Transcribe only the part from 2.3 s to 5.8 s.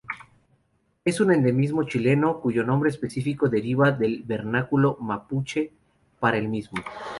cuyo nombre específico deriva del vernáculo mapuche